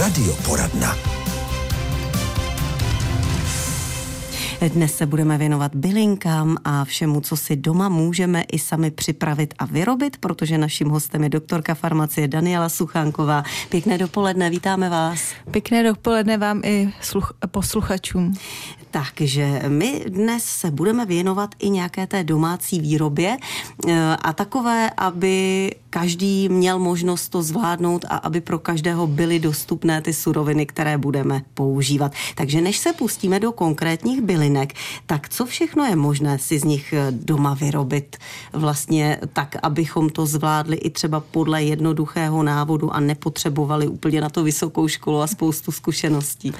Radioporadna. 0.00 1.09
Dnes 4.68 4.96
se 4.96 5.06
budeme 5.06 5.38
věnovat 5.38 5.74
bylinkám 5.74 6.56
a 6.64 6.84
všemu, 6.84 7.20
co 7.20 7.36
si 7.36 7.56
doma 7.56 7.88
můžeme 7.88 8.42
i 8.42 8.58
sami 8.58 8.90
připravit 8.90 9.54
a 9.58 9.64
vyrobit, 9.66 10.16
protože 10.16 10.58
naším 10.58 10.88
hostem 10.88 11.22
je 11.22 11.28
doktorka 11.28 11.74
farmacie 11.74 12.28
Daniela 12.28 12.68
Suchánková. 12.68 13.42
Pěkné 13.68 13.98
dopoledne, 13.98 14.50
vítáme 14.50 14.88
vás. 14.88 15.20
Pěkné 15.50 15.82
dopoledne 15.82 16.38
vám 16.38 16.60
i 16.64 16.92
sluch- 17.02 17.32
posluchačům. 17.50 18.34
Takže 18.90 19.62
my 19.68 20.04
dnes 20.08 20.44
se 20.44 20.70
budeme 20.70 21.06
věnovat 21.06 21.54
i 21.58 21.70
nějaké 21.70 22.06
té 22.06 22.24
domácí 22.24 22.80
výrobě 22.80 23.36
eh, 23.88 24.16
a 24.22 24.32
takové, 24.32 24.90
aby 24.96 25.70
každý 25.90 26.48
měl 26.48 26.78
možnost 26.78 27.28
to 27.28 27.42
zvládnout 27.42 28.04
a 28.08 28.16
aby 28.16 28.40
pro 28.40 28.58
každého 28.58 29.06
byly 29.06 29.38
dostupné 29.38 30.02
ty 30.02 30.12
suroviny, 30.12 30.66
které 30.66 30.98
budeme 30.98 31.42
používat. 31.54 32.12
Takže 32.34 32.60
než 32.60 32.78
se 32.78 32.92
pustíme 32.92 33.40
do 33.40 33.52
konkrétních 33.52 34.20
bylinek, 34.50 34.74
tak 35.06 35.28
co 35.28 35.46
všechno 35.46 35.84
je 35.84 35.96
možné 35.96 36.38
si 36.38 36.58
z 36.58 36.64
nich 36.64 36.92
eh, 36.92 37.06
doma 37.10 37.54
vyrobit 37.54 38.16
vlastně 38.52 39.18
tak, 39.32 39.56
abychom 39.62 40.10
to 40.10 40.26
zvládli 40.26 40.76
i 40.76 40.90
třeba 40.90 41.20
podle 41.20 41.62
jednoduchého 41.62 42.42
návodu 42.42 42.90
a 42.90 43.00
nepotřebovali 43.00 43.88
úplně 43.88 44.20
na 44.20 44.28
to 44.28 44.42
vysokou 44.42 44.88
školu 44.88 45.22
a 45.22 45.26
spoustu 45.26 45.72
zkušeností. 45.72 46.52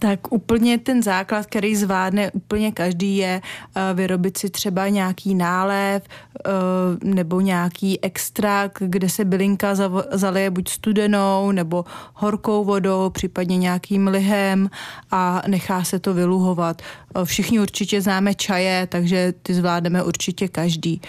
Tak 0.00 0.32
úplně 0.32 0.78
ten 0.78 1.02
základ, 1.02 1.46
který 1.46 1.76
zvládne 1.76 2.30
úplně 2.30 2.72
každý, 2.72 3.16
je 3.16 3.40
uh, 3.42 3.82
vyrobit 3.96 4.38
si 4.38 4.50
třeba 4.50 4.88
nějaký 4.88 5.34
nálev 5.34 6.02
uh, 6.02 7.14
nebo 7.14 7.40
nějaký 7.40 8.04
extrakt, 8.04 8.82
kde 8.86 9.08
se 9.08 9.24
bylinka 9.24 9.74
zalije 10.12 10.50
buď 10.50 10.68
studenou 10.68 11.52
nebo 11.52 11.84
horkou 12.14 12.64
vodou, 12.64 13.10
případně 13.10 13.56
nějakým 13.56 14.08
lihem 14.08 14.70
a 15.10 15.42
nechá 15.46 15.84
se 15.84 15.98
to 15.98 16.14
vyluhovat. 16.14 16.82
Uh, 17.16 17.24
všichni 17.24 17.60
určitě 17.60 18.00
známe 18.00 18.34
čaje, 18.34 18.86
takže 18.86 19.34
ty 19.42 19.54
zvládneme 19.54 20.02
určitě 20.02 20.48
každý. 20.48 21.00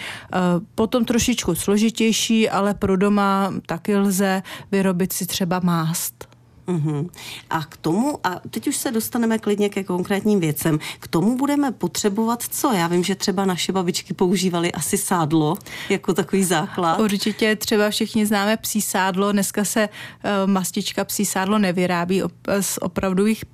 Potom 0.74 1.04
trošičku 1.04 1.54
složitější, 1.54 2.50
ale 2.50 2.74
pro 2.74 2.96
doma 2.96 3.54
taky 3.66 3.96
lze 3.96 4.42
vyrobit 4.72 5.12
si 5.12 5.26
třeba 5.26 5.60
mást. 5.64 6.29
Uh-huh. 6.70 7.10
A 7.50 7.64
k 7.64 7.76
tomu, 7.76 8.18
a 8.24 8.40
teď 8.50 8.68
už 8.68 8.76
se 8.76 8.90
dostaneme 8.90 9.38
klidně 9.38 9.68
ke 9.68 9.84
konkrétním 9.84 10.40
věcem, 10.40 10.78
k 11.00 11.08
tomu 11.08 11.36
budeme 11.36 11.72
potřebovat 11.72 12.42
co? 12.42 12.72
Já 12.72 12.86
vím, 12.86 13.04
že 13.04 13.14
třeba 13.14 13.44
naše 13.44 13.72
babičky 13.72 14.14
používaly 14.14 14.72
asi 14.72 14.98
sádlo 14.98 15.56
jako 15.88 16.14
takový 16.14 16.44
základ. 16.44 17.00
Určitě 17.00 17.56
třeba 17.56 17.90
všichni 17.90 18.26
známe 18.26 18.56
psí 18.56 18.80
sádlo, 18.80 19.32
dneska 19.32 19.64
se 19.64 19.88
uh, 19.88 20.50
mastička 20.50 21.04
psí 21.04 21.24
sádlo 21.24 21.58
nevyrábí 21.58 22.22
op- 22.22 22.60
z 22.60 22.78
opravdových 22.78 23.44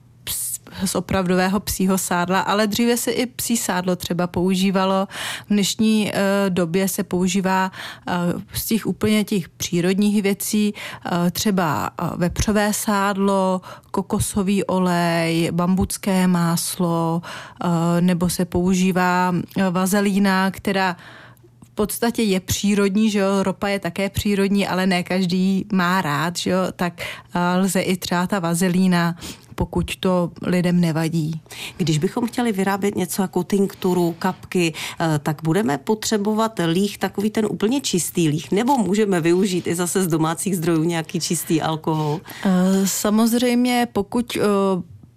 z 0.85 0.95
opravdového 0.95 1.61
psího 1.61 1.99
sádla, 1.99 2.41
ale 2.41 2.67
dříve 2.67 2.97
se 2.97 3.11
i 3.11 3.27
psí 3.27 3.57
sádlo 3.57 3.97
třeba 3.97 4.27
používalo. 4.27 5.09
V 5.47 5.49
dnešní 5.49 6.07
uh, 6.07 6.21
době 6.49 6.89
se 6.89 7.05
používá 7.05 7.71
uh, 8.09 8.41
z 8.53 8.67
těch 8.67 8.87
úplně 8.87 9.25
těch 9.25 9.49
přírodních 9.49 10.23
věcí 10.23 10.75
uh, 10.75 11.31
třeba 11.31 11.91
vepřové 12.17 12.73
sádlo, 12.73 13.61
kokosový 13.91 14.65
olej, 14.65 15.51
bambucké 15.53 16.27
máslo, 16.27 17.23
nebo 18.01 18.31
se 18.31 18.45
používá 18.45 19.35
vazelína, 19.71 20.51
která 20.51 20.97
v 21.65 21.71
podstatě 21.75 22.23
je 22.23 22.41
přírodní, 22.41 23.11
že 23.11 23.19
jo, 23.19 23.43
ropa 23.43 23.69
je 23.69 23.79
také 23.79 24.11
přírodní, 24.11 24.69
ale 24.69 24.87
ne 24.87 25.03
každý 25.03 25.67
má 25.73 26.03
rád, 26.03 26.37
že 26.37 26.51
jo, 26.51 26.59
tak 26.77 27.03
lze 27.57 27.81
i 27.81 27.97
třeba 27.97 28.27
ta 28.27 28.39
vazelína 28.39 29.17
pokud 29.57 29.97
to 29.97 30.31
lidem 30.43 30.81
nevadí. 30.81 31.41
Když 31.77 31.99
bychom 31.99 32.27
chtěli 32.27 32.53
vyrábět 32.53 32.97
něco 32.97 33.23
jako 33.23 33.43
tinkturu, 33.45 34.15
kapky, 34.19 34.73
eh, 35.01 35.19
tak 35.19 35.43
budeme 35.43 35.79
potřebovat 35.79 36.61
líh, 36.73 36.99
takový 36.99 37.31
ten 37.31 37.47
úplně 37.51 37.81
čistý 37.81 38.29
líh, 38.29 38.53
nebo 38.53 38.79
můžeme 38.79 39.21
využít 39.21 39.67
i 39.67 39.75
zase 39.75 40.03
z 40.03 40.07
domácích 40.07 40.57
zdrojů 40.57 40.85
nějaký 40.85 41.21
čistý 41.21 41.63
alkohol? 41.63 42.21
Eh, 42.45 42.51
samozřejmě, 42.85 43.89
pokud 43.93 44.37
eh, 44.37 44.41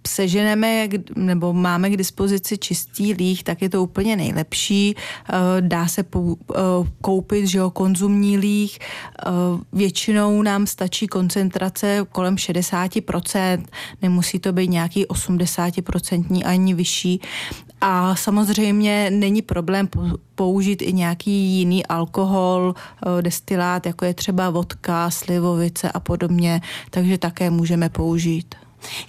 seženeme 0.06 0.88
nebo 1.16 1.52
máme 1.52 1.90
k 1.90 1.96
dispozici 1.96 2.58
čistý 2.58 3.12
líh, 3.12 3.42
tak 3.42 3.62
je 3.62 3.68
to 3.68 3.82
úplně 3.82 4.16
nejlepší. 4.16 4.94
Eh, 4.96 5.34
dá 5.60 5.88
se 5.88 6.04
eh, 6.04 6.58
koupit 7.00 7.46
že 7.46 7.58
jo, 7.58 7.70
konzumní 7.70 8.38
líh. 8.38 8.78
Eh, 8.78 9.30
většinou 9.72 10.42
nám 10.42 10.66
stačí 10.66 11.06
koncentrace 11.06 12.06
kolem 12.12 12.36
60%, 12.36 13.64
nemusí 14.02 14.38
to 14.38 14.52
být 14.52 14.70
nějaký 14.70 15.06
80% 15.06 16.42
ani 16.44 16.74
vyšší. 16.74 17.20
A 17.80 18.16
samozřejmě 18.16 19.10
není 19.10 19.42
problém 19.42 19.88
použít 20.34 20.82
i 20.82 20.92
nějaký 20.92 21.30
jiný 21.30 21.86
alkohol, 21.86 22.74
destilát, 23.20 23.86
jako 23.86 24.04
je 24.04 24.14
třeba 24.14 24.50
vodka, 24.50 25.10
slivovice 25.10 25.90
a 25.90 26.00
podobně, 26.00 26.60
takže 26.90 27.18
také 27.18 27.50
můžeme 27.50 27.88
použít. 27.88 28.54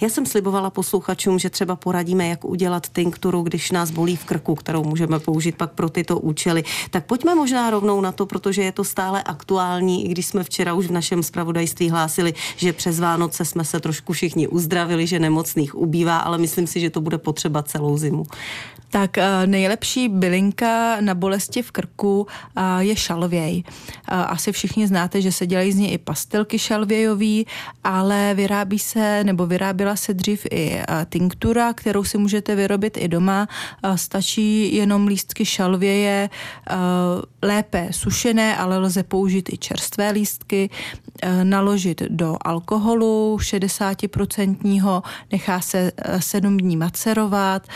Já 0.01 0.09
jsem 0.09 0.25
slibovala 0.25 0.69
posluchačům, 0.69 1.39
že 1.39 1.49
třeba 1.49 1.75
poradíme, 1.75 2.27
jak 2.27 2.45
udělat 2.45 2.89
tinkturu, 2.89 3.41
když 3.41 3.71
nás 3.71 3.91
bolí 3.91 4.15
v 4.15 4.25
krku, 4.25 4.55
kterou 4.55 4.83
můžeme 4.83 5.19
použít 5.19 5.55
pak 5.55 5.71
pro 5.71 5.89
tyto 5.89 6.19
účely. 6.19 6.63
Tak 6.89 7.05
pojďme 7.05 7.35
možná 7.35 7.69
rovnou 7.69 8.01
na 8.01 8.11
to, 8.11 8.25
protože 8.25 8.63
je 8.63 8.71
to 8.71 8.83
stále 8.83 9.23
aktuální, 9.23 10.05
i 10.05 10.07
když 10.07 10.25
jsme 10.25 10.43
včera 10.43 10.73
už 10.73 10.87
v 10.87 10.91
našem 10.91 11.23
zpravodajství 11.23 11.89
hlásili, 11.89 12.33
že 12.55 12.73
přes 12.73 12.99
Vánoce 12.99 13.45
jsme 13.45 13.65
se 13.65 13.79
trošku 13.79 14.13
všichni 14.13 14.47
uzdravili, 14.47 15.07
že 15.07 15.19
nemocných 15.19 15.75
ubývá, 15.75 16.17
ale 16.17 16.37
myslím 16.37 16.67
si, 16.67 16.79
že 16.79 16.89
to 16.89 17.01
bude 17.01 17.17
potřeba 17.17 17.63
celou 17.63 17.97
zimu. 17.97 18.23
Tak 18.91 19.17
eh, 19.17 19.47
nejlepší 19.47 20.09
bylinka 20.09 21.01
na 21.01 21.15
bolesti 21.15 21.61
v 21.61 21.71
krku 21.71 22.27
eh, 22.27 22.61
je 22.79 22.95
šalvěj. 22.95 23.63
Eh, 23.63 24.15
asi 24.15 24.51
všichni 24.51 24.87
znáte, 24.87 25.21
že 25.21 25.31
se 25.31 25.47
dělají 25.47 25.71
z 25.71 25.75
něj 25.75 25.93
i 25.93 25.97
pastilky 25.97 26.59
šalvějový, 26.59 27.47
ale 27.83 28.33
vyrábí 28.33 28.79
se 28.79 29.23
nebo 29.23 29.45
vyráběla 29.47 29.95
se 29.95 30.13
dřív 30.13 30.45
i 30.51 30.81
tinktura, 31.09 31.73
kterou 31.73 32.03
si 32.03 32.17
můžete 32.17 32.55
vyrobit 32.55 32.97
i 32.97 33.07
doma. 33.07 33.47
Stačí 33.95 34.75
jenom 34.75 35.07
lístky 35.07 35.45
šalvěje, 35.45 36.29
lépe 37.41 37.87
sušené, 37.91 38.57
ale 38.57 38.77
lze 38.77 39.03
použít 39.03 39.49
i 39.53 39.57
čerstvé 39.57 40.11
lístky, 40.11 40.69
naložit 41.43 42.01
do 42.09 42.37
alkoholu 42.41 43.37
60%, 43.37 45.01
nechá 45.31 45.61
se 45.61 45.91
7 46.19 46.57
dní 46.57 46.77
macerovat, 46.77 47.67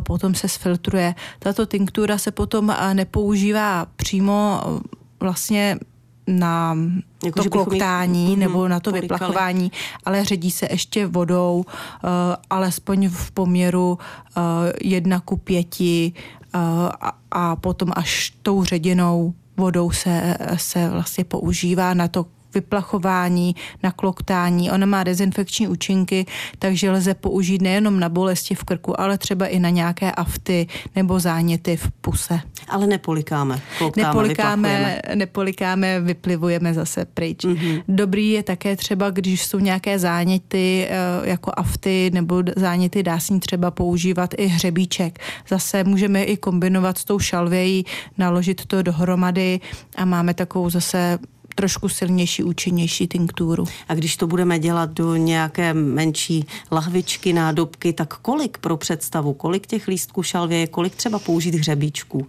potom 0.00 0.34
se 0.34 0.48
sfiltruje. 0.48 1.14
Tato 1.38 1.66
tinktura 1.66 2.18
se 2.18 2.30
potom 2.30 2.70
eh, 2.70 2.94
nepoužívá 2.94 3.86
přímo 3.96 4.60
eh, 4.64 4.80
vlastně 5.20 5.78
na 6.26 6.76
jako, 7.24 7.42
to 7.42 7.50
kloktání 7.50 8.28
jich, 8.28 8.38
nebo 8.38 8.68
na 8.68 8.80
to 8.80 8.90
polikali. 8.90 9.00
vyplachování, 9.00 9.72
ale 10.04 10.24
ředí 10.24 10.50
se 10.50 10.68
ještě 10.70 11.06
vodou, 11.06 11.56
uh, 11.56 12.10
alespoň 12.50 13.08
v 13.08 13.30
poměru 13.30 13.98
uh, 14.36 14.42
jedna 14.82 15.20
ku 15.20 15.36
pěti 15.36 16.12
uh, 16.54 16.60
a, 17.00 17.18
a 17.30 17.56
potom 17.56 17.92
až 17.96 18.34
tou 18.42 18.64
ředěnou 18.64 19.34
vodou 19.56 19.90
se, 19.90 20.36
se 20.56 20.88
vlastně 20.88 21.24
používá 21.24 21.94
na 21.94 22.08
to 22.08 22.26
vyplachování, 22.56 23.56
nakloktání. 23.82 24.70
Ona 24.70 24.86
má 24.86 25.04
dezinfekční 25.04 25.68
účinky, 25.68 26.26
takže 26.58 26.90
lze 26.90 27.14
použít 27.14 27.62
nejenom 27.62 28.00
na 28.00 28.08
bolesti 28.08 28.54
v 28.54 28.64
krku, 28.64 29.00
ale 29.00 29.18
třeba 29.18 29.46
i 29.46 29.58
na 29.58 29.68
nějaké 29.70 30.12
afty 30.12 30.66
nebo 30.96 31.20
záněty 31.20 31.76
v 31.76 31.90
puse. 32.00 32.40
Ale 32.68 32.86
nepolikáme. 32.86 33.60
Kloktáme, 33.78 34.08
nepolikáme, 34.08 35.02
nepolikáme, 35.14 36.00
vyplivujeme 36.00 36.74
zase 36.74 37.04
pryč. 37.04 37.44
Mm-hmm. 37.44 37.82
Dobrý 37.88 38.30
je 38.30 38.42
také 38.42 38.76
třeba, 38.76 39.10
když 39.10 39.46
jsou 39.46 39.58
nějaké 39.58 39.98
záněty 39.98 40.88
eh, 40.88 41.28
jako 41.28 41.52
afty 41.56 42.10
nebo 42.14 42.42
záněty, 42.56 43.02
dá 43.02 43.20
se 43.20 43.38
třeba 43.38 43.70
používat 43.70 44.34
i 44.38 44.46
hřebíček. 44.46 45.18
Zase 45.48 45.84
můžeme 45.84 46.24
i 46.24 46.36
kombinovat 46.36 46.98
s 46.98 47.04
tou 47.04 47.18
šalvějí, 47.18 47.84
naložit 48.18 48.66
to 48.66 48.82
dohromady 48.82 49.60
a 49.96 50.04
máme 50.04 50.34
takovou 50.34 50.70
zase 50.70 51.18
trošku 51.56 51.88
silnější, 51.88 52.42
účinnější 52.42 53.06
tinkturu. 53.06 53.64
A 53.88 53.94
když 53.94 54.16
to 54.16 54.26
budeme 54.26 54.58
dělat 54.58 54.90
do 54.90 55.16
nějaké 55.16 55.74
menší 55.74 56.46
lahvičky, 56.72 57.32
nádobky, 57.32 57.92
tak 57.92 58.14
kolik 58.14 58.58
pro 58.58 58.76
představu, 58.76 59.32
kolik 59.32 59.66
těch 59.66 59.88
lístků 59.88 60.22
šalvě, 60.22 60.66
kolik 60.66 60.94
třeba 60.94 61.18
použít 61.18 61.54
hřebíčků? 61.54 62.26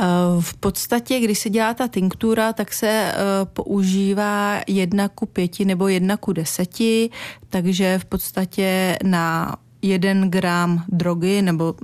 Eh, 0.00 0.04
v 0.40 0.54
podstatě, 0.54 1.20
když 1.20 1.38
se 1.38 1.50
dělá 1.50 1.74
ta 1.74 1.88
tinktura, 1.88 2.52
tak 2.52 2.72
se 2.72 2.88
eh, 2.88 3.14
používá 3.44 4.60
jedna 4.66 5.08
ku 5.08 5.26
pěti 5.26 5.64
nebo 5.64 5.88
jedna 5.88 6.16
ku 6.16 6.32
deseti, 6.32 7.10
takže 7.48 7.98
v 7.98 8.04
podstatě 8.04 8.98
na 9.04 9.56
jeden 9.82 10.30
gram 10.30 10.84
drogy 10.88 11.42
nebo 11.42 11.74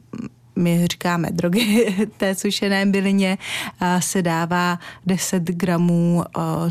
my 0.61 0.87
říkáme 0.91 1.29
drogy 1.33 1.97
té 2.17 2.35
sušené 2.35 2.87
bylině, 2.87 3.39
se 3.99 4.23
dává 4.23 4.79
10 5.07 5.43
gramů 5.43 6.25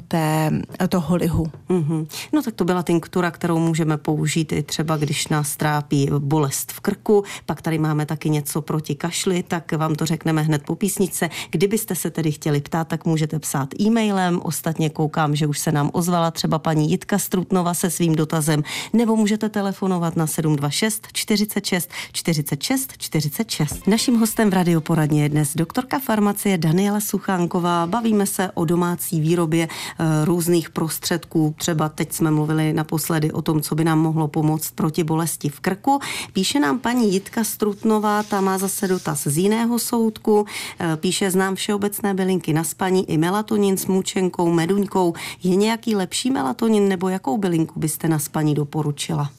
té, 0.07 0.51
toho 0.89 1.15
lihu. 1.15 1.51
Mm-hmm. 1.69 2.07
No 2.33 2.41
tak 2.43 2.53
to 2.53 2.65
byla 2.65 2.83
tinktura, 2.83 3.31
kterou 3.31 3.59
můžeme 3.59 3.97
použít 3.97 4.51
i 4.51 4.63
třeba, 4.63 4.97
když 4.97 5.27
nás 5.27 5.57
trápí 5.57 6.09
bolest 6.19 6.71
v 6.71 6.79
krku. 6.79 7.23
Pak 7.45 7.61
tady 7.61 7.77
máme 7.77 8.05
taky 8.05 8.29
něco 8.29 8.61
proti 8.61 8.95
kašli, 8.95 9.43
tak 9.43 9.71
vám 9.71 9.95
to 9.95 10.05
řekneme 10.05 10.41
hned 10.41 10.63
po 10.63 10.75
písničce. 10.75 11.29
Kdybyste 11.51 11.95
se 11.95 12.11
tedy 12.11 12.31
chtěli 12.31 12.61
ptát, 12.61 12.87
tak 12.87 13.05
můžete 13.05 13.39
psát 13.39 13.69
e-mailem. 13.81 14.39
Ostatně 14.43 14.89
koukám, 14.89 15.35
že 15.35 15.47
už 15.47 15.59
se 15.59 15.71
nám 15.71 15.89
ozvala 15.93 16.31
třeba 16.31 16.59
paní 16.59 16.91
Jitka 16.91 17.17
Strutnova 17.17 17.73
se 17.73 17.89
svým 17.89 18.15
dotazem, 18.15 18.63
nebo 18.93 19.15
můžete 19.15 19.49
telefonovat 19.49 20.15
na 20.15 20.27
726 20.27 21.07
46 21.13 21.89
46 22.11 22.93
46. 22.97 23.78
Naším 23.87 24.19
hostem 24.19 24.49
v 24.49 24.53
radioporadně 24.53 25.23
je 25.23 25.29
dnes 25.29 25.55
doktorka 25.55 25.99
farmacie 25.99 26.57
Daniela 26.57 26.99
Suchánková. 26.99 27.87
Bavíme 27.87 28.25
se 28.25 28.51
o 28.51 28.65
domácí 28.65 29.21
výrobě 29.21 29.63
e, 29.63 30.25
různých 30.25 30.69
prostředků. 30.69 31.55
Třeba 31.57 31.89
teď 31.89 32.13
jsme 32.13 32.31
mluvili 32.31 32.73
naposledy 32.73 33.31
o 33.31 33.41
tom, 33.41 33.61
co 33.61 33.75
by 33.75 33.83
nám 33.83 33.99
mohlo 33.99 34.27
pomoct 34.27 34.71
proti 34.71 35.03
bolesti 35.03 35.49
v 35.49 35.59
krku. 35.59 35.99
Píše 36.33 36.59
nám 36.59 36.79
paní 36.79 37.13
Jitka 37.13 37.43
Strutnová, 37.43 38.23
ta 38.23 38.41
má 38.41 38.57
zase 38.57 38.87
dotaz 38.87 39.23
z 39.23 39.37
jiného 39.37 39.79
soudku. 39.79 40.45
E, 40.79 40.97
píše, 40.97 41.31
znám 41.31 41.55
všeobecné 41.55 42.13
bylinky 42.13 42.53
na 42.53 42.63
spaní 42.63 43.09
i 43.09 43.17
melatonin 43.17 43.77
s 43.77 43.85
mučenkou, 43.85 44.51
meduňkou. 44.51 45.13
Je 45.43 45.55
nějaký 45.55 45.95
lepší 45.95 46.31
melatonin 46.31 46.87
nebo 46.87 47.09
jakou 47.09 47.37
bylinku 47.37 47.79
byste 47.79 48.07
na 48.07 48.19
spaní 48.19 48.55
doporučila? 48.55 49.29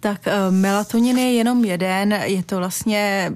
Tak 0.00 0.26
eh, 0.26 0.50
melatonin 0.50 1.18
je 1.18 1.32
jenom 1.32 1.64
jeden, 1.64 2.12
je 2.12 2.42
to 2.42 2.56
vlastně 2.56 3.32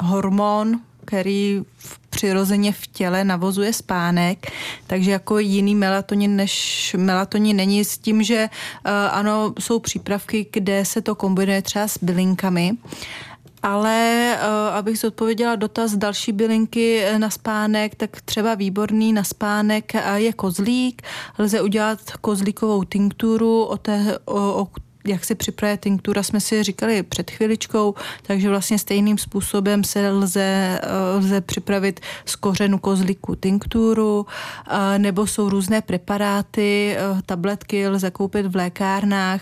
hormon, 0.00 0.80
který 1.04 1.62
přirozeně 2.10 2.72
v 2.72 2.86
těle 2.86 3.24
navozuje 3.24 3.72
spánek, 3.72 4.52
takže 4.86 5.10
jako 5.10 5.38
jiný 5.38 5.74
melatonin 5.74 6.36
než 6.36 6.96
melatonin 6.98 7.56
není 7.56 7.84
s 7.84 7.98
tím, 7.98 8.22
že 8.22 8.48
uh, 8.50 8.92
ano, 9.10 9.54
jsou 9.58 9.78
přípravky, 9.78 10.46
kde 10.52 10.84
se 10.84 11.02
to 11.02 11.14
kombinuje 11.14 11.62
třeba 11.62 11.88
s 11.88 11.98
bylinkami, 12.02 12.72
ale 13.62 14.30
uh, 14.38 14.74
abych 14.74 14.98
zodpověděla 14.98 15.54
dotaz 15.56 15.92
další 15.92 16.32
bylinky 16.32 17.04
na 17.18 17.30
spánek, 17.30 17.94
tak 17.94 18.20
třeba 18.20 18.54
výborný 18.54 19.12
na 19.12 19.24
spánek 19.24 19.92
je 20.14 20.32
kozlík. 20.32 21.02
Lze 21.38 21.60
udělat 21.60 21.98
kozlíkovou 22.20 22.84
tinkturu, 22.84 23.64
o, 23.64 23.76
té, 23.76 24.18
o, 24.24 24.62
o 24.62 24.68
jak 25.06 25.24
se 25.24 25.34
připravuje 25.34 25.76
tinktura, 25.76 26.22
jsme 26.22 26.40
si 26.40 26.62
říkali 26.62 27.02
před 27.02 27.30
chviličkou, 27.30 27.94
takže 28.22 28.48
vlastně 28.48 28.78
stejným 28.78 29.18
způsobem 29.18 29.84
se 29.84 30.10
lze, 30.10 30.80
eh, 30.82 31.16
lze 31.16 31.40
připravit 31.40 32.00
z 32.24 32.36
kořenu 32.36 32.78
kozlíku 32.78 33.34
tinkturu, 33.34 34.26
eh, 34.68 34.98
nebo 34.98 35.26
jsou 35.26 35.48
různé 35.48 35.82
preparáty, 35.82 36.96
eh, 36.96 37.22
tabletky 37.26 37.88
lze 37.88 38.10
koupit 38.10 38.46
v 38.46 38.56
lékárnách, 38.56 39.40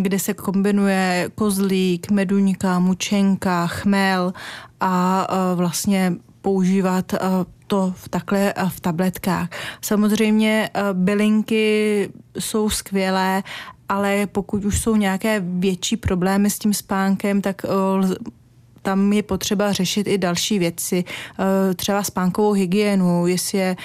kde 0.00 0.18
se 0.18 0.34
kombinuje 0.34 1.30
kozlík, 1.34 2.10
meduňka, 2.10 2.78
mučenka, 2.78 3.66
chmel 3.66 4.32
a 4.80 5.26
vlastně 5.54 6.12
používat 6.42 7.14
to 7.66 7.92
v 7.96 8.08
takhle 8.08 8.54
v 8.68 8.80
tabletkách. 8.80 9.48
Samozřejmě 9.80 10.70
bylinky 10.92 12.08
jsou 12.38 12.70
skvělé, 12.70 13.42
ale 13.88 14.26
pokud 14.26 14.64
už 14.64 14.80
jsou 14.80 14.96
nějaké 14.96 15.40
větší 15.44 15.96
problémy 15.96 16.50
s 16.50 16.58
tím 16.58 16.74
spánkem, 16.74 17.40
tak 17.40 17.62
eh, 17.64 18.14
tam 18.82 19.12
je 19.12 19.22
potřeba 19.22 19.72
řešit 19.72 20.06
i 20.06 20.18
další 20.18 20.58
věci, 20.58 21.04
eh, 21.38 21.74
třeba 21.74 22.02
spánkovou 22.02 22.52
hygienu, 22.52 23.26
jestli 23.26 23.58
je, 23.58 23.76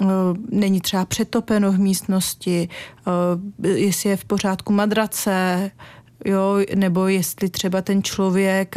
eh, 0.00 0.04
není 0.50 0.80
třeba 0.80 1.04
přetopeno 1.04 1.72
v 1.72 1.78
místnosti, 1.78 2.68
jestli 3.62 4.10
je 4.10 4.16
v 4.16 4.24
pořádku 4.24 4.72
madrace, 4.72 5.70
jo, 6.24 6.58
nebo 6.74 7.06
jestli 7.06 7.48
třeba 7.48 7.82
ten 7.82 8.02
člověk 8.02 8.74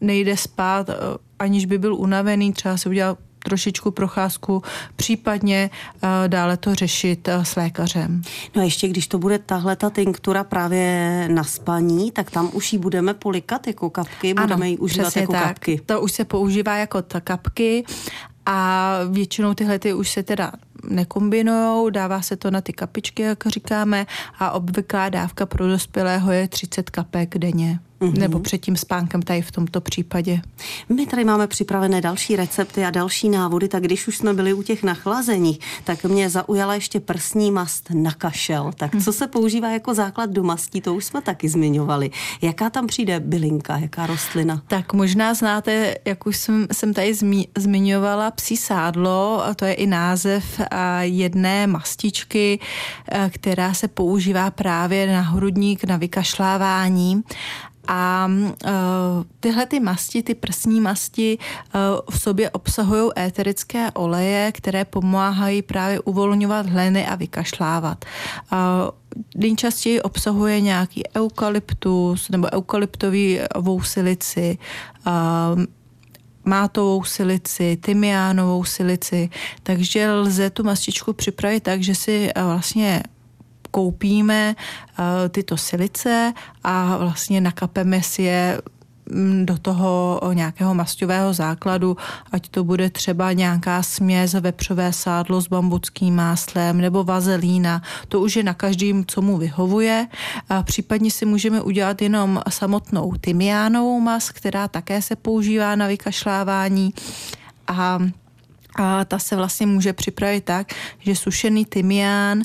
nejde 0.00 0.36
spát, 0.36 0.90
aniž 1.38 1.66
by 1.66 1.78
byl 1.78 1.94
unavený, 1.94 2.52
třeba 2.52 2.76
se 2.76 2.88
udělal 2.88 3.16
trošičku 3.42 3.90
procházku, 3.90 4.62
případně 4.96 5.70
uh, 6.02 6.08
dále 6.26 6.56
to 6.56 6.74
řešit 6.74 7.28
uh, 7.28 7.44
s 7.44 7.56
lékařem. 7.56 8.22
No 8.56 8.62
a 8.62 8.64
ještě 8.64 8.88
když 8.88 9.06
to 9.06 9.18
bude 9.18 9.38
tahle 9.38 9.76
ta 9.76 9.90
tinktura 9.90 10.44
právě 10.44 11.28
na 11.32 11.44
spaní, 11.44 12.10
tak 12.10 12.30
tam 12.30 12.50
už 12.52 12.72
ji 12.72 12.78
budeme 12.78 13.14
polikat 13.14 13.66
jako 13.66 13.90
kapky, 13.90 14.34
budeme 14.34 14.54
ano, 14.54 14.64
ji 14.64 14.78
užívat 14.78 15.16
jako 15.16 15.32
tak. 15.32 15.42
kapky. 15.42 15.80
To 15.86 16.00
už 16.00 16.12
se 16.12 16.24
používá 16.24 16.76
jako 16.76 17.02
ta 17.02 17.20
kapky 17.20 17.84
a 18.46 18.98
většinou 19.10 19.54
tyhle 19.54 19.78
ty 19.78 19.94
už 19.94 20.10
se 20.10 20.22
teda 20.22 20.52
nekombinujou, 20.88 21.90
dává 21.90 22.22
se 22.22 22.36
to 22.36 22.50
na 22.50 22.60
ty 22.60 22.72
kapičky, 22.72 23.22
jak 23.22 23.46
říkáme, 23.46 24.06
a 24.38 24.50
obvyklá 24.50 25.08
dávka 25.08 25.46
pro 25.46 25.68
dospělého 25.68 26.32
je 26.32 26.48
30 26.48 26.90
kapek 26.90 27.38
denně 27.38 27.78
mm-hmm. 28.02 28.18
nebo 28.18 28.38
před 28.38 28.58
tím 28.58 28.76
spánkem 28.76 29.22
tady 29.22 29.42
v 29.42 29.52
tomto 29.52 29.80
případě. 29.80 30.40
My 30.88 31.06
tady 31.06 31.24
máme 31.24 31.46
připravené 31.46 32.00
další 32.00 32.36
recepty 32.36 32.84
a 32.84 32.90
další 32.90 33.28
návody, 33.28 33.68
tak 33.68 33.82
když 33.82 34.08
už 34.08 34.16
jsme 34.16 34.34
byli 34.34 34.52
u 34.52 34.62
těch 34.62 34.82
nachlazení, 34.82 35.58
tak 35.84 36.04
mě 36.04 36.30
zaujala 36.30 36.74
ještě 36.74 37.00
prsní 37.00 37.50
mast 37.50 37.90
na 37.94 38.12
kašel. 38.12 38.70
Tak 38.76 38.90
co 39.04 39.12
se 39.12 39.26
používá 39.26 39.70
jako 39.70 39.94
základ 39.94 40.30
do 40.30 40.42
mastí, 40.42 40.80
to 40.80 40.94
už 40.94 41.04
jsme 41.04 41.22
taky 41.22 41.48
zmiňovali. 41.48 42.10
Jaká 42.42 42.70
tam 42.70 42.86
přijde 42.86 43.20
bylinka, 43.20 43.76
jaká 43.76 44.06
rostlina? 44.06 44.62
Tak 44.66 44.92
možná 44.92 45.34
znáte, 45.34 45.94
jak 46.04 46.26
už 46.26 46.36
jsem, 46.36 46.66
jsem 46.72 46.94
tady 46.94 47.14
zmi, 47.14 47.46
zmiňovala, 47.58 48.30
psí 48.30 48.56
sádlo, 48.56 49.44
a 49.44 49.54
to 49.54 49.64
je 49.64 49.72
i 49.72 49.86
název 49.86 50.60
jedné 51.00 51.66
mastičky, 51.66 52.58
která 53.28 53.74
se 53.74 53.88
používá 53.88 54.50
právě 54.50 55.12
na 55.12 55.20
hrudník, 55.20 55.84
na 55.84 55.96
vykašlávání 55.96 57.22
a 57.88 58.28
uh, 58.28 58.70
tyhle 59.40 59.66
ty 59.66 59.80
masti, 59.80 60.22
ty 60.22 60.34
prsní 60.34 60.80
masti 60.80 61.38
uh, 61.38 61.80
v 62.10 62.20
sobě 62.20 62.50
obsahují 62.50 63.10
éterické 63.18 63.90
oleje, 63.90 64.52
které 64.52 64.84
pomáhají 64.84 65.62
právě 65.62 66.00
uvolňovat 66.00 66.66
hleny 66.66 67.06
a 67.06 67.14
vykašlávat. 67.14 68.04
Uh, 68.52 68.58
nejčastěji 69.36 70.02
obsahuje 70.02 70.60
nějaký 70.60 71.02
eukalyptus 71.16 72.28
nebo 72.28 72.48
eukalyptovou 72.52 73.82
silici, 73.82 74.58
uh, 75.06 75.64
mátovou 76.44 77.04
silici, 77.04 77.76
tymiánovou 77.76 78.64
silici, 78.64 79.30
takže 79.62 80.12
lze 80.12 80.50
tu 80.50 80.64
mastičku 80.64 81.12
připravit 81.12 81.62
tak, 81.62 81.82
že 81.82 81.94
si 81.94 82.30
vlastně 82.44 83.02
koupíme 83.72 84.54
eh, 84.54 85.28
tyto 85.28 85.56
silice 85.56 86.32
a 86.64 86.96
vlastně 86.96 87.40
nakapeme 87.40 88.02
si 88.02 88.22
je 88.22 88.60
mm, 89.10 89.46
do 89.46 89.58
toho 89.58 90.20
nějakého 90.32 90.74
masťového 90.74 91.34
základu, 91.34 91.96
ať 92.32 92.48
to 92.48 92.64
bude 92.64 92.90
třeba 92.90 93.32
nějaká 93.32 93.82
směs 93.82 94.34
vepřové 94.34 94.92
sádlo 94.92 95.40
s 95.40 95.48
bambuckým 95.48 96.14
máslem 96.14 96.80
nebo 96.80 97.04
vazelína. 97.04 97.82
To 98.08 98.20
už 98.20 98.36
je 98.36 98.42
na 98.42 98.54
každým, 98.54 99.04
co 99.06 99.22
mu 99.22 99.38
vyhovuje. 99.38 100.06
A 100.48 100.62
případně 100.62 101.10
si 101.10 101.26
můžeme 101.26 101.62
udělat 101.62 102.02
jenom 102.02 102.42
samotnou 102.48 103.12
tymiánovou 103.20 104.00
mas, 104.00 104.30
která 104.30 104.68
také 104.68 105.02
se 105.02 105.16
používá 105.16 105.76
na 105.76 105.86
vykašlávání. 105.86 106.94
A 107.66 107.98
a 108.76 109.04
ta 109.04 109.18
se 109.18 109.36
vlastně 109.36 109.66
může 109.66 109.92
připravit 109.92 110.44
tak, 110.44 110.72
že 110.98 111.16
sušený 111.16 111.64
tymián 111.64 112.42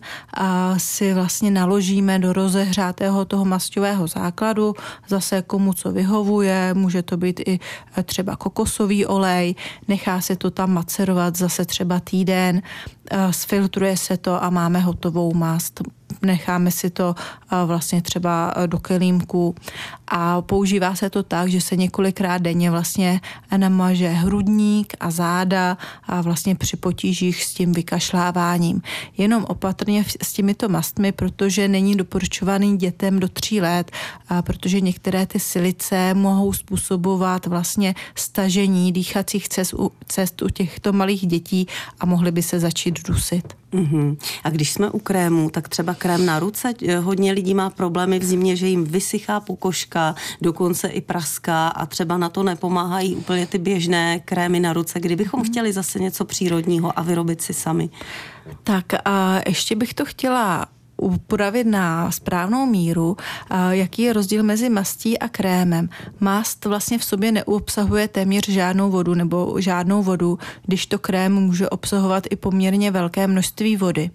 si 0.77 1.13
vlastně 1.13 1.51
naložíme 1.51 2.19
do 2.19 2.33
rozehřátého 2.33 3.25
toho 3.25 3.45
masťového 3.45 4.07
základu, 4.07 4.75
zase 5.07 5.41
komu 5.41 5.73
co 5.73 5.91
vyhovuje, 5.91 6.73
může 6.73 7.01
to 7.01 7.17
být 7.17 7.39
i 7.39 7.59
e, 7.97 8.03
třeba 8.03 8.35
kokosový 8.35 9.05
olej, 9.05 9.55
nechá 9.87 10.21
se 10.21 10.35
to 10.35 10.51
tam 10.51 10.73
macerovat 10.73 11.37
zase 11.37 11.65
třeba 11.65 11.99
týden, 11.99 12.61
e, 13.11 13.33
sfiltruje 13.33 13.97
se 13.97 14.17
to 14.17 14.43
a 14.43 14.49
máme 14.49 14.79
hotovou 14.79 15.33
mast 15.33 15.81
necháme 16.21 16.71
si 16.71 16.89
to 16.89 17.15
vlastně 17.65 18.01
třeba 18.01 18.53
do 18.65 18.79
kelímku 18.79 19.55
a 20.07 20.41
používá 20.41 20.95
se 20.95 21.09
to 21.09 21.23
tak, 21.23 21.49
že 21.49 21.61
se 21.61 21.75
několikrát 21.75 22.37
denně 22.37 22.71
vlastně 22.71 23.21
namaže 23.57 24.09
hrudník 24.09 24.93
a 24.99 25.11
záda 25.11 25.77
a 26.07 26.21
vlastně 26.21 26.55
při 26.55 26.77
potížích 26.77 27.43
s 27.43 27.53
tím 27.53 27.73
vykašláváním. 27.73 28.81
Jenom 29.17 29.43
opatrně 29.43 30.05
s 30.23 30.33
těmito 30.33 30.69
mastmi, 30.69 31.11
protože 31.11 31.67
není 31.67 31.95
doporučovaný 31.95 32.77
dětem 32.77 33.19
do 33.19 33.27
tří 33.29 33.61
let, 33.61 33.91
a 34.29 34.41
protože 34.41 34.81
některé 34.81 35.25
ty 35.25 35.39
silice 35.39 36.13
mohou 36.13 36.53
způsobovat 36.53 37.45
vlastně 37.45 37.95
stažení 38.15 38.91
dýchacích 38.91 39.49
cest 39.49 39.73
u, 39.73 39.91
cest 40.07 40.41
u 40.41 40.49
těchto 40.49 40.93
malých 40.93 41.27
dětí 41.27 41.67
a 41.99 42.05
mohly 42.05 42.31
by 42.31 42.43
se 42.43 42.59
začít 42.59 43.07
dusit. 43.07 43.53
Mm-hmm. 43.73 44.17
A 44.43 44.49
když 44.49 44.71
jsme 44.71 44.89
u 44.89 44.99
krému, 44.99 45.49
tak 45.49 45.69
třeba 45.69 45.93
krém 45.93 46.25
na 46.25 46.39
ruce, 46.39 46.73
hodně 46.99 47.31
lidí 47.31 47.53
má 47.53 47.69
problémy 47.69 48.19
v 48.19 48.23
zimě, 48.23 48.55
že 48.55 48.67
jim 48.67 48.83
vysychá 48.83 49.39
pokožka 49.39 50.15
dokonce 50.41 50.87
i 50.87 51.01
praská 51.01 51.67
a 51.67 51.85
třeba 51.85 52.17
na 52.17 52.29
to 52.29 52.43
nepomáhají 52.43 53.15
úplně 53.15 53.47
ty 53.47 53.57
běžné 53.57 54.19
krémy 54.19 54.59
na 54.59 54.73
ruce, 54.73 54.99
kdybychom 54.99 55.39
mhm. 55.39 55.49
chtěli 55.49 55.73
zase 55.73 55.99
něco 55.99 56.25
přírodního 56.25 56.99
a 56.99 57.01
vyrobit 57.01 57.41
si 57.41 57.53
sami. 57.53 57.89
Tak 58.63 58.85
a 59.05 59.41
ještě 59.47 59.75
bych 59.75 59.93
to 59.93 60.05
chtěla 60.05 60.65
upravit 60.97 61.67
na 61.67 62.11
správnou 62.11 62.65
míru, 62.65 63.17
jaký 63.69 64.01
je 64.01 64.13
rozdíl 64.13 64.43
mezi 64.43 64.69
mastí 64.69 65.19
a 65.19 65.27
krémem. 65.27 65.89
Mast 66.19 66.65
vlastně 66.65 66.97
v 66.97 67.03
sobě 67.03 67.31
neobsahuje 67.31 68.07
téměř 68.07 68.49
žádnou 68.49 68.91
vodu 68.91 69.13
nebo 69.13 69.55
žádnou 69.59 70.03
vodu, 70.03 70.39
když 70.65 70.85
to 70.85 70.99
krém 70.99 71.33
může 71.33 71.69
obsahovat 71.69 72.23
i 72.29 72.35
poměrně 72.35 72.91
velké 72.91 73.27
množství 73.27 73.77
vody. 73.77 74.09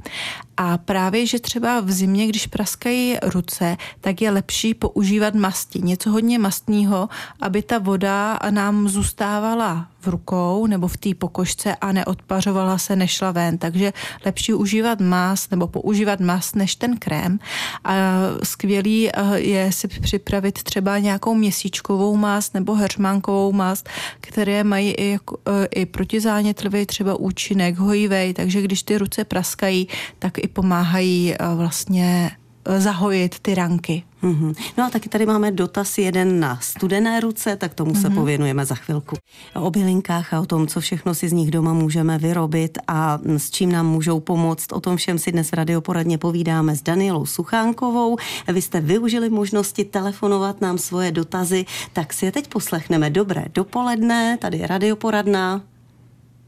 A 0.56 0.78
právě, 0.78 1.26
že 1.26 1.40
třeba 1.40 1.80
v 1.80 1.90
zimě, 1.90 2.26
když 2.26 2.46
praskají 2.46 3.16
ruce, 3.22 3.76
tak 4.00 4.22
je 4.22 4.30
lepší 4.30 4.74
používat 4.74 5.34
masti, 5.34 5.78
něco 5.82 6.10
hodně 6.10 6.38
mastního, 6.38 7.08
aby 7.40 7.62
ta 7.62 7.78
voda 7.78 8.38
nám 8.50 8.88
zůstávala 8.88 9.88
v 10.02 10.06
rukou 10.06 10.66
nebo 10.66 10.88
v 10.88 10.96
té 10.96 11.14
pokožce 11.14 11.74
a 11.74 11.92
neodpařovala 11.92 12.78
se, 12.78 12.96
nešla 12.96 13.30
ven. 13.30 13.58
Takže 13.58 13.92
lepší 14.24 14.54
užívat 14.54 15.00
mast 15.00 15.50
nebo 15.50 15.66
používat 15.66 16.20
mast 16.20 16.56
než 16.56 16.76
ten 16.76 16.96
krém. 16.96 17.38
A 17.84 17.94
skvělý 18.42 19.10
eh, 19.10 19.38
je 19.38 19.72
si 19.72 19.88
připravit 19.88 20.62
třeba 20.62 20.98
nějakou 20.98 21.34
měsíčkovou 21.34 22.16
mast 22.16 22.54
nebo 22.54 22.74
heršmánkovou 22.74 23.52
mast, 23.52 23.88
které 24.20 24.64
mají 24.64 24.90
i, 24.90 25.10
jako, 25.10 25.38
eh, 25.46 25.66
i 25.66 25.86
protizánětlivý 25.86 26.86
třeba 26.86 27.14
účinek, 27.14 27.78
hojivý, 27.78 28.34
takže 28.34 28.62
když 28.62 28.82
ty 28.82 28.98
ruce 28.98 29.24
praskají, 29.24 29.88
tak 30.18 30.41
i 30.42 30.48
pomáhají 30.48 31.34
eh, 31.34 31.36
vlastně 31.54 32.30
eh, 32.64 32.80
zahojit 32.80 33.38
ty 33.38 33.54
ranky. 33.54 34.02
Mm-hmm. 34.22 34.54
No 34.78 34.84
a 34.84 34.90
taky 34.90 35.08
tady 35.08 35.26
máme 35.26 35.50
dotaz 35.50 35.98
jeden 35.98 36.40
na 36.40 36.58
studené 36.60 37.20
ruce, 37.20 37.56
tak 37.56 37.74
tomu 37.74 37.92
mm-hmm. 37.92 38.00
se 38.00 38.08
mhm. 38.08 38.16
pověnujeme 38.16 38.64
za 38.64 38.74
chvilku. 38.74 39.16
O 39.54 39.70
bylinkách 39.70 40.34
a 40.34 40.40
o 40.40 40.46
tom, 40.46 40.66
co 40.66 40.80
všechno 40.80 41.14
si 41.14 41.28
z 41.28 41.32
nich 41.32 41.50
doma 41.50 41.72
můžeme 41.72 42.18
vyrobit 42.18 42.78
a 42.88 43.18
s 43.24 43.50
čím 43.50 43.72
nám 43.72 43.86
můžou 43.86 44.20
pomoct. 44.20 44.72
O 44.72 44.80
tom 44.80 44.96
všem 44.96 45.18
si 45.18 45.32
dnes 45.32 45.50
v 45.50 45.54
radioporadně 45.54 46.18
povídáme 46.18 46.76
s 46.76 46.82
Danielou 46.82 47.26
Suchánkovou. 47.26 48.16
Vy 48.52 48.62
jste 48.62 48.80
využili 48.80 49.30
možnosti 49.30 49.84
telefonovat 49.84 50.60
nám 50.60 50.78
svoje 50.78 51.12
dotazy, 51.12 51.64
tak 51.92 52.12
si 52.12 52.26
je 52.26 52.32
teď 52.32 52.48
poslechneme. 52.48 53.10
Dobré 53.10 53.44
dopoledne, 53.54 54.38
tady 54.40 54.58
je 54.58 54.66
radioporadna. 54.66 55.62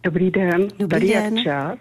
Dobrý 0.05 0.31
den, 0.31 0.69
Dobrý 0.79 0.89
tady 0.89 1.09
den. 1.09 1.39
je 1.39 1.45
čas. 1.45 1.79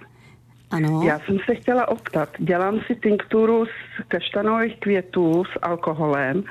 Ano. 0.74 1.01
Já 1.06 1.20
jsem 1.20 1.38
se 1.46 1.56
chtěla 1.56 1.88
optat. 1.88 2.30
Dělám 2.39 2.80
si 2.88 2.96
tinkturu 2.96 3.65
z 3.65 4.03
kaštanových 4.08 4.80
květů 4.80 5.44
s 5.46 5.60
alkoholem 5.62 6.44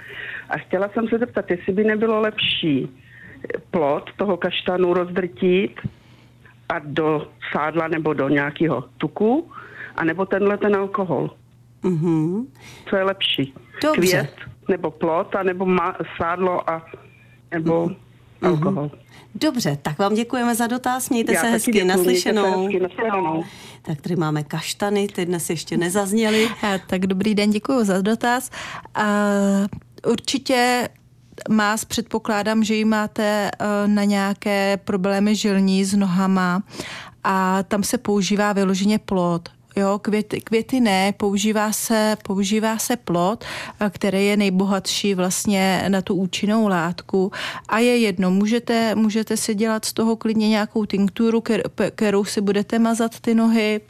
a 0.49 0.59
chtěla 0.59 0.89
jsem 0.89 1.09
se 1.09 1.19
zeptat, 1.19 1.51
jestli 1.51 1.73
by 1.73 1.85
nebylo 1.85 2.21
lepší 2.21 2.89
plot 3.71 4.11
toho 4.17 4.37
kaštanu 4.37 4.95
rozdrtit 4.95 5.81
a 6.69 6.79
do 6.79 7.29
sádla 7.53 7.89
nebo 7.89 8.13
do 8.13 8.29
nějakého 8.29 8.85
tuku, 8.99 9.51
anebo 9.97 10.27
tenhle 10.27 10.59
ten 10.59 10.77
alkohol. 10.77 11.31
Mm-hmm. 11.85 12.47
Co 12.91 12.97
je 12.97 13.03
lepší? 13.05 13.55
Dobře. 13.83 14.01
Květ 14.01 14.35
nebo 14.69 14.91
plot, 14.91 15.37
a 15.37 15.43
nebo 15.43 15.67
ma- 15.67 15.97
sádlo 16.17 16.71
a 16.71 16.87
nebo 17.51 17.87
mm-hmm. 17.87 17.97
alkohol. 18.43 18.91
Dobře, 19.35 19.79
tak 19.83 19.99
vám 19.99 20.15
děkujeme 20.15 20.55
za 20.55 20.67
dotaz, 20.67 21.11
mějte 21.11 21.33
Já 21.33 21.41
se 21.41 21.47
hezky, 21.47 21.73
děkuju, 21.73 21.89
naslyšenou. 21.89 22.67
Mějte 22.67 22.79
se 22.79 22.85
hezky, 22.85 23.03
naslyšenou. 23.03 23.45
Tak 23.83 24.01
tady 24.01 24.17
máme 24.17 24.43
kaštany, 24.45 25.09
ty 25.09 25.27
dnes 25.27 25.51
ještě 25.51 25.77
nezazněly. 25.77 26.49
A, 26.63 26.79
tak 26.87 27.07
dobrý 27.07 27.35
den, 27.35 27.51
děkuji 27.51 27.85
za 27.85 28.01
dotaz. 28.01 28.51
A, 28.95 29.07
určitě 30.07 30.89
Más 31.49 31.85
předpokládám, 31.85 32.65
že 32.65 32.75
ji 32.75 32.85
máte 32.85 33.51
eh, 33.51 33.89
na 33.89 34.05
nějaké 34.05 34.77
problémy 34.77 35.37
žilní 35.37 35.85
s 35.85 35.95
nohama 35.95 36.63
a 37.25 37.63
tam 37.63 37.83
se 37.83 37.99
používá 37.99 38.53
vyloženě 38.53 38.99
plot. 38.99 39.49
Jo, 39.77 39.99
květy, 39.99 40.41
květy 40.41 40.81
ne, 40.81 41.13
používá 41.13 41.73
se, 41.73 42.17
používá 42.25 42.79
se 42.79 42.97
plot, 42.97 43.45
eh, 43.81 43.91
který 43.91 44.27
je 44.27 44.37
nejbohatší 44.37 45.15
vlastně 45.15 45.85
na 45.89 46.03
tu 46.03 46.15
účinnou 46.15 46.69
látku. 46.69 47.33
A 47.69 47.79
je 47.79 47.99
jedno, 47.99 48.31
můžete, 48.31 48.95
můžete 48.95 49.37
si 49.37 49.55
dělat 49.55 49.85
z 49.85 49.93
toho 49.93 50.17
klidně 50.17 50.49
nějakou 50.49 50.85
tinkturu, 50.85 51.43
kterou 51.95 52.25
si 52.25 52.41
budete 52.41 52.79
mazat 52.79 53.21
ty 53.21 53.35
nohy, 53.35 53.81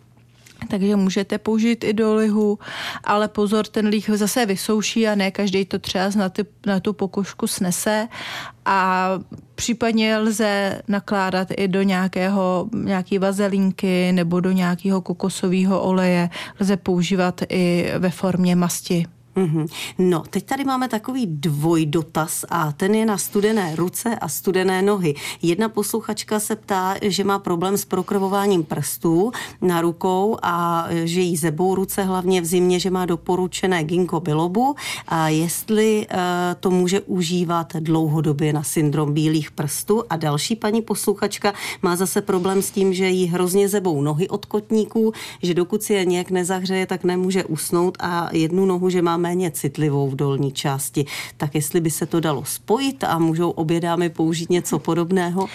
takže 0.68 0.96
můžete 0.96 1.38
použít 1.38 1.84
i 1.84 1.92
do 1.92 2.14
lihu, 2.14 2.58
ale 3.04 3.28
pozor, 3.28 3.66
ten 3.66 3.86
líh 3.86 4.10
zase 4.14 4.46
vysouší 4.46 5.08
a 5.08 5.14
ne 5.14 5.30
každý 5.30 5.64
to 5.64 5.78
třeba 5.78 6.10
na, 6.16 6.28
ty, 6.28 6.44
na 6.66 6.80
tu 6.80 6.92
pokožku 6.92 7.46
snese 7.46 8.08
a 8.64 9.08
případně 9.54 10.18
lze 10.18 10.82
nakládat 10.88 11.48
i 11.56 11.68
do 11.68 11.82
nějakého, 11.82 12.68
nějaký 12.72 13.18
vazelínky 13.18 14.12
nebo 14.12 14.40
do 14.40 14.52
nějakého 14.52 15.00
kokosového 15.00 15.82
oleje. 15.82 16.30
Lze 16.60 16.76
používat 16.76 17.40
i 17.48 17.92
ve 17.98 18.10
formě 18.10 18.56
masti. 18.56 19.06
Mm-hmm. 19.36 19.66
No, 19.98 20.22
teď 20.30 20.46
tady 20.46 20.64
máme 20.64 20.88
takový 20.88 21.26
dvojdotaz 21.26 22.44
a 22.48 22.72
ten 22.72 22.94
je 22.94 23.06
na 23.06 23.18
studené 23.18 23.76
ruce 23.76 24.16
a 24.16 24.28
studené 24.28 24.82
nohy. 24.82 25.14
Jedna 25.42 25.68
posluchačka 25.68 26.40
se 26.40 26.56
ptá, 26.56 26.94
že 27.02 27.24
má 27.24 27.38
problém 27.38 27.76
s 27.76 27.84
prokrvováním 27.84 28.64
prstů 28.64 29.32
na 29.62 29.80
rukou 29.80 30.36
a 30.42 30.86
že 31.04 31.20
jí 31.20 31.36
zebou 31.36 31.74
ruce 31.74 32.02
hlavně 32.02 32.40
v 32.40 32.44
zimě, 32.44 32.80
že 32.80 32.90
má 32.90 33.06
doporučené 33.06 33.84
ginkgo 33.84 34.20
bilobu 34.20 34.74
a 35.08 35.28
jestli 35.28 36.06
uh, 36.10 36.16
to 36.60 36.70
může 36.70 37.00
užívat 37.00 37.72
dlouhodobě 37.76 38.52
na 38.52 38.62
syndrom 38.62 39.14
bílých 39.14 39.50
prstů. 39.50 40.04
A 40.10 40.16
další 40.16 40.56
paní 40.56 40.82
posluchačka 40.82 41.52
má 41.82 41.96
zase 41.96 42.22
problém 42.22 42.62
s 42.62 42.70
tím, 42.70 42.94
že 42.94 43.08
jí 43.08 43.26
hrozně 43.26 43.68
zebou 43.68 44.02
nohy 44.02 44.28
od 44.28 44.46
kotníků, 44.46 45.12
že 45.42 45.54
dokud 45.54 45.82
si 45.82 45.94
je 45.94 46.04
nějak 46.04 46.30
nezahřeje, 46.30 46.86
tak 46.86 47.04
nemůže 47.04 47.44
usnout 47.44 47.96
a 48.00 48.28
jednu 48.32 48.66
nohu, 48.66 48.90
že 48.90 49.02
má 49.02 49.21
méně 49.22 49.50
citlivou 49.50 50.10
v 50.10 50.16
dolní 50.16 50.52
části. 50.52 51.04
Tak 51.36 51.54
jestli 51.54 51.80
by 51.80 51.90
se 51.90 52.06
to 52.06 52.20
dalo 52.20 52.44
spojit 52.44 53.04
a 53.04 53.18
můžou 53.18 53.50
obě 53.50 53.80
dámy 53.80 54.08
použít 54.08 54.50
něco 54.50 54.78
podobného? 54.78 55.48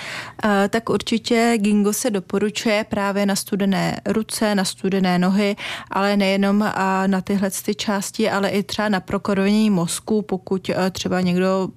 E, 0.43 0.69
tak 0.69 0.89
určitě 0.89 1.53
Gingo 1.57 1.93
se 1.93 2.09
doporučuje 2.09 2.85
právě 2.89 3.25
na 3.25 3.35
studené 3.35 4.01
ruce, 4.05 4.55
na 4.55 4.65
studené 4.65 5.19
nohy, 5.19 5.55
ale 5.91 6.17
nejenom 6.17 6.59
na 7.07 7.21
tyhle 7.21 7.51
ty 7.65 7.75
části, 7.75 8.29
ale 8.29 8.49
i 8.49 8.63
třeba 8.63 8.89
na 8.89 8.99
prokorovení 8.99 9.69
mozku, 9.69 10.21
pokud 10.21 10.69
e, 10.69 10.91
třeba 10.91 11.21
někdo 11.21 11.69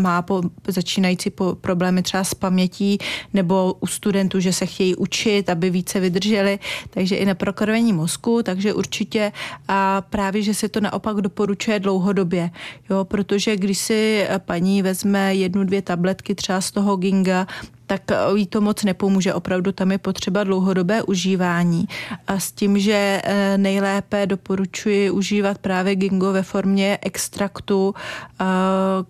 má 0.00 0.22
po, 0.22 0.42
začínající 0.68 1.30
po 1.30 1.54
problémy 1.54 2.02
třeba 2.02 2.24
s 2.24 2.34
pamětí 2.34 2.98
nebo 3.32 3.74
u 3.80 3.86
studentů, 3.86 4.40
že 4.40 4.52
se 4.52 4.66
chtějí 4.66 4.96
učit, 4.96 5.50
aby 5.50 5.70
více 5.70 6.00
vydrželi, 6.00 6.58
takže 6.90 7.16
i 7.16 7.24
na 7.24 7.34
prokrvení 7.34 7.92
mozku, 7.92 8.42
takže 8.42 8.74
určitě. 8.74 9.32
A 9.68 10.00
právě, 10.00 10.42
že 10.42 10.54
se 10.54 10.68
to 10.68 10.80
naopak 10.80 11.16
doporučuje 11.16 11.80
dlouhodobě, 11.80 12.50
jo, 12.90 13.04
protože 13.04 13.56
když 13.56 13.78
si 13.78 14.26
paní 14.38 14.82
vezme 14.82 15.34
jednu, 15.34 15.64
dvě 15.64 15.82
tabletky 15.82 16.34
třeba 16.34 16.60
z 16.60 16.70
toho 16.70 16.96
ginga, 16.96 17.46
tak 17.86 18.10
eh, 18.10 18.16
jí 18.34 18.46
to 18.46 18.60
moc 18.60 18.84
nepomůže. 18.84 19.34
Opravdu 19.34 19.72
tam 19.72 19.92
je 19.92 19.98
potřeba 19.98 20.44
dlouhodobé 20.44 21.02
užívání. 21.02 21.84
A 22.26 22.38
s 22.38 22.52
tím, 22.52 22.78
že 22.78 23.22
eh, 23.24 23.58
nejlépe 23.58 24.26
doporučuji 24.26 25.10
užívat 25.10 25.58
právě 25.58 25.96
gingo 25.96 26.32
ve 26.32 26.42
formě 26.42 26.98
extraktu, 27.02 27.94
eh, 28.40 28.44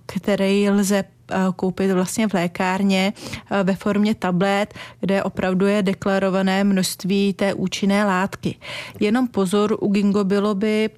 který 0.06 0.70
lze 0.70 1.04
koupit 1.56 1.92
vlastně 1.92 2.28
v 2.28 2.34
lékárně 2.34 3.12
ve 3.62 3.74
formě 3.74 4.14
tablet, 4.14 4.74
kde 5.00 5.22
opravdu 5.22 5.66
je 5.66 5.82
deklarované 5.82 6.64
množství 6.64 7.32
té 7.32 7.54
účinné 7.54 8.04
látky. 8.04 8.56
Jenom 9.00 9.28
pozor, 9.28 9.76
u 9.80 9.92
gingo 9.92 10.24
bylo 10.24 10.54
by 10.54 10.90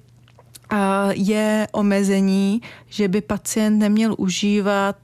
je 1.11 1.67
omezení, 1.71 2.61
že 2.89 3.07
by 3.07 3.21
pacient 3.21 3.79
neměl 3.79 4.15
užívat 4.17 4.97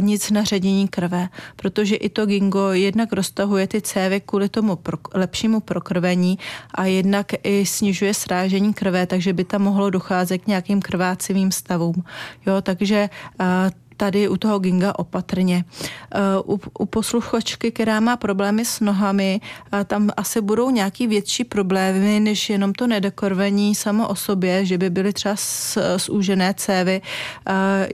nic 0.00 0.30
na 0.30 0.44
ředění 0.44 0.88
krve, 0.88 1.28
protože 1.56 1.96
i 1.96 2.08
to 2.08 2.26
gingo 2.26 2.72
jednak 2.72 3.12
roztahuje 3.12 3.66
ty 3.66 3.80
cévy 3.80 4.20
kvůli 4.20 4.48
tomu 4.48 4.76
pro, 4.76 4.98
lepšímu 5.14 5.60
prokrvení 5.60 6.38
a 6.74 6.84
jednak 6.84 7.26
i 7.42 7.66
snižuje 7.66 8.14
srážení 8.14 8.74
krve, 8.74 9.06
takže 9.06 9.32
by 9.32 9.44
tam 9.44 9.62
mohlo 9.62 9.90
docházet 9.90 10.38
k 10.38 10.46
nějakým 10.46 10.82
krvácivým 10.82 11.52
stavům. 11.52 12.04
Jo, 12.46 12.60
takže 12.62 13.08
tady 13.96 14.28
u 14.28 14.36
toho 14.36 14.58
ginga 14.58 14.92
opatrně. 14.98 15.64
U, 16.44 16.60
u 16.78 16.86
posluchačky, 16.86 17.70
která 17.70 18.00
má 18.00 18.16
problémy 18.16 18.64
s 18.64 18.80
nohami, 18.80 19.40
tam 19.86 20.10
asi 20.16 20.40
budou 20.40 20.70
nějaký 20.70 21.06
větší 21.06 21.44
problémy, 21.44 22.20
než 22.20 22.50
jenom 22.50 22.72
to 22.72 22.86
nedokorvení 22.86 23.74
samo 23.74 24.08
o 24.08 24.14
sobě, 24.14 24.64
že 24.66 24.78
by 24.78 24.90
byly 24.90 25.12
třeba 25.12 25.34
zúžené 25.96 26.54
cévy, 26.54 27.00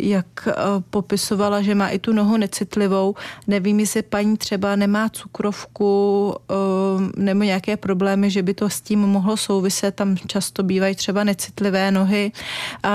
jak 0.01 0.49
popisovala, 0.91 1.63
že 1.63 1.75
má 1.75 1.89
i 1.89 1.99
tu 1.99 2.13
nohu 2.13 2.37
necitlivou. 2.37 3.15
Nevím, 3.47 3.81
jestli 3.81 4.03
paní 4.03 4.37
třeba 4.37 4.77
nemá 4.77 5.09
cukrovku 5.09 6.35
nebo 7.17 7.43
nějaké 7.43 7.77
problémy, 7.77 8.31
že 8.31 8.43
by 8.43 8.55
to 8.55 8.71
s 8.71 8.81
tím 8.81 9.01
mohlo 9.01 9.37
souviset. 9.37 9.95
Tam 9.95 10.17
často 10.17 10.63
bývají 10.63 10.95
třeba 10.95 11.25
necitlivé 11.25 11.91
nohy, 11.91 12.33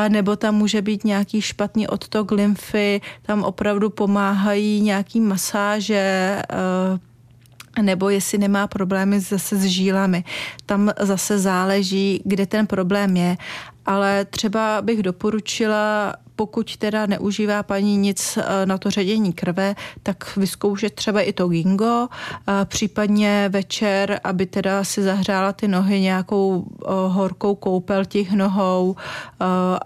nebo 0.10 0.36
tam 0.36 0.56
může 0.56 0.82
být 0.82 1.04
nějaký 1.04 1.42
špatný 1.42 1.88
odtok 1.88 2.32
lymfy, 2.32 2.95
tam 3.22 3.44
opravdu 3.44 3.90
pomáhají 3.90 4.82
nějaký 4.82 5.20
masáže, 5.20 6.42
eh, 6.50 7.82
nebo 7.82 8.10
jestli 8.10 8.38
nemá 8.38 8.68
problémy 8.68 9.20
zase 9.20 9.58
s 9.58 9.64
žílami. 9.64 10.24
Tam 10.66 10.92
zase 11.00 11.40
záleží, 11.40 12.22
kde 12.26 12.46
ten 12.46 12.68
problém 12.68 13.18
je. 13.18 13.38
Ale 13.86 14.26
třeba 14.26 14.82
bych 14.82 15.04
doporučila 15.04 16.16
pokud 16.36 16.78
teda 16.78 17.06
neužívá 17.06 17.64
paní 17.64 17.98
nic 17.98 18.38
eh, 18.38 18.66
na 18.66 18.78
to 18.78 18.92
ředění 18.92 19.34
krve, 19.34 19.76
tak 20.04 20.38
vyzkoušet 20.38 20.94
třeba 20.94 21.22
i 21.22 21.34
to 21.34 21.48
gingo, 21.48 22.08
eh, 22.08 22.66
případně 22.66 23.50
večer, 23.54 24.20
aby 24.24 24.46
teda 24.46 24.84
si 24.84 25.04
zahřála 25.04 25.54
ty 25.54 25.68
nohy 25.68 26.02
nějakou 26.02 26.66
eh, 26.66 26.88
horkou 27.08 27.56
koupel 27.56 28.06
těch 28.06 28.32
nohou, 28.32 28.96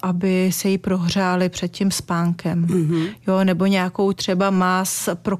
aby 0.01 0.51
se 0.53 0.69
jí 0.69 0.77
prohřály 0.77 1.49
před 1.49 1.67
tím 1.67 1.91
spánkem. 1.91 2.65
Mm-hmm. 2.65 3.09
Jo, 3.27 3.43
nebo 3.43 3.65
nějakou 3.65 4.13
třeba 4.13 4.49
más 4.49 5.09
pro, 5.13 5.37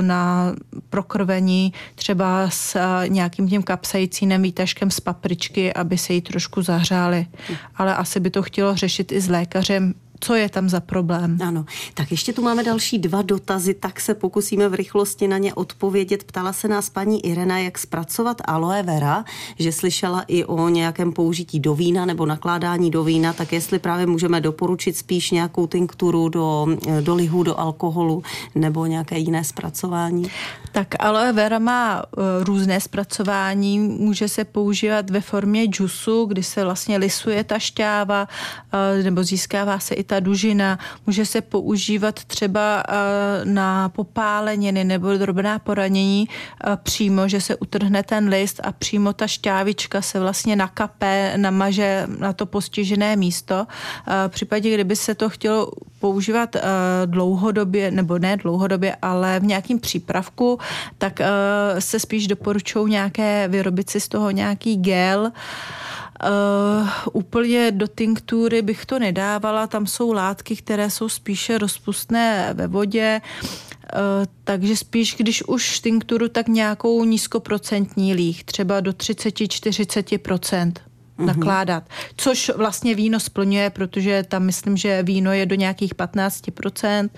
na 0.00 0.54
prokrvení, 0.90 1.72
třeba 1.94 2.50
s 2.50 2.76
nějakým 3.06 3.48
tím 3.48 3.62
kapsajícím 3.62 4.42
výtažkem 4.42 4.90
z 4.90 5.00
papričky, 5.00 5.72
aby 5.72 5.98
se 5.98 6.12
jí 6.12 6.20
trošku 6.20 6.62
zahřály. 6.62 7.26
Mm. 7.50 7.56
Ale 7.76 7.94
asi 7.94 8.20
by 8.20 8.30
to 8.30 8.42
chtělo 8.42 8.76
řešit 8.76 9.12
i 9.12 9.20
s 9.20 9.28
lékařem, 9.28 9.94
co 10.24 10.34
je 10.34 10.48
tam 10.48 10.68
za 10.68 10.80
problém. 10.80 11.38
Ano, 11.42 11.64
tak 11.94 12.10
ještě 12.10 12.32
tu 12.32 12.42
máme 12.42 12.64
další 12.64 12.98
dva 12.98 13.22
dotazy, 13.22 13.74
tak 13.74 14.00
se 14.00 14.14
pokusíme 14.14 14.68
v 14.68 14.74
rychlosti 14.74 15.28
na 15.28 15.38
ně 15.38 15.54
odpovědět. 15.54 16.24
Ptala 16.24 16.52
se 16.52 16.68
nás 16.68 16.90
paní 16.90 17.26
Irena, 17.26 17.58
jak 17.58 17.78
zpracovat 17.78 18.36
aloe 18.44 18.82
vera, 18.82 19.24
že 19.58 19.72
slyšela 19.72 20.24
i 20.28 20.44
o 20.44 20.68
nějakém 20.68 21.12
použití 21.12 21.60
do 21.60 21.74
vína 21.74 22.06
nebo 22.06 22.26
nakládání 22.26 22.90
do 22.90 23.04
vína, 23.04 23.32
tak 23.32 23.52
jestli 23.52 23.78
právě 23.78 24.06
můžeme 24.06 24.40
doporučit 24.40 24.96
spíš 24.96 25.30
nějakou 25.30 25.66
tinkturu 25.66 26.28
do, 26.28 26.66
do 27.00 27.14
lihu, 27.14 27.42
do 27.42 27.60
alkoholu 27.60 28.22
nebo 28.54 28.86
nějaké 28.86 29.18
jiné 29.18 29.44
zpracování? 29.44 30.30
Tak 30.72 30.88
aloe 30.98 31.32
vera 31.32 31.58
má 31.58 32.02
uh, 32.02 32.24
různé 32.44 32.80
zpracování, 32.80 33.78
může 33.78 34.28
se 34.28 34.44
používat 34.44 35.10
ve 35.10 35.20
formě 35.20 35.64
džusu, 35.64 36.24
kdy 36.24 36.42
se 36.42 36.64
vlastně 36.64 36.96
lisuje 36.96 37.44
ta 37.44 37.58
šťáva, 37.58 38.28
uh, 38.98 39.04
nebo 39.04 39.24
získává 39.24 39.78
se 39.78 39.94
i 39.94 40.04
ta 40.04 40.11
dužina. 40.20 40.78
Může 41.06 41.26
se 41.26 41.40
používat 41.40 42.24
třeba 42.24 42.82
uh, 42.88 42.94
na 43.52 43.88
popáleniny 43.88 44.84
nebo 44.84 45.16
drobná 45.16 45.58
poranění 45.58 46.28
přímo, 46.82 47.28
že 47.28 47.40
se 47.40 47.56
utrhne 47.56 48.02
ten 48.02 48.28
list 48.28 48.60
a 48.64 48.72
přímo 48.72 49.12
ta 49.12 49.26
šťávička 49.26 50.02
se 50.02 50.20
vlastně 50.20 50.56
nakape, 50.56 51.32
namaže 51.36 52.06
na 52.18 52.32
to 52.32 52.46
postižené 52.46 53.16
místo. 53.16 53.66
V 54.28 54.30
případě, 54.30 54.74
kdyby 54.74 54.96
se 54.96 55.14
to 55.14 55.28
chtělo 55.28 55.70
používat 56.00 56.56
dlouhodobě, 57.06 57.90
nebo 57.90 58.18
ne 58.18 58.36
dlouhodobě, 58.36 58.96
ale 59.02 59.40
v 59.40 59.44
nějakým 59.44 59.78
přípravku, 59.78 60.58
tak 60.98 61.20
se 61.78 61.98
spíš 61.98 62.26
doporučují 62.26 62.90
nějaké, 62.90 63.48
vyrobit 63.48 63.90
si 63.90 64.00
z 64.00 64.08
toho 64.08 64.30
nějaký 64.30 64.76
gel, 64.76 65.32
Uh, 66.22 66.88
úplně 67.12 67.70
do 67.70 67.88
tinktury 67.88 68.62
bych 68.62 68.86
to 68.86 68.98
nedávala, 68.98 69.66
tam 69.66 69.86
jsou 69.86 70.12
látky, 70.12 70.56
které 70.56 70.90
jsou 70.90 71.08
spíše 71.08 71.58
rozpustné 71.58 72.50
ve 72.54 72.66
vodě, 72.66 73.20
uh, 73.42 74.26
takže 74.44 74.76
spíš, 74.76 75.14
když 75.18 75.42
už 75.48 75.80
tinkturu, 75.80 76.28
tak 76.28 76.48
nějakou 76.48 77.04
nízkoprocentní 77.04 78.14
líh, 78.14 78.44
třeba 78.44 78.80
do 78.80 78.90
30-40% 78.90 80.72
mm-hmm. 81.18 81.26
nakládat. 81.26 81.84
Což 82.16 82.50
vlastně 82.56 82.94
víno 82.94 83.20
splňuje, 83.20 83.70
protože 83.70 84.24
tam 84.28 84.44
myslím, 84.44 84.76
že 84.76 85.02
víno 85.02 85.32
je 85.32 85.46
do 85.46 85.54
nějakých 85.54 85.94
15% 85.94 87.08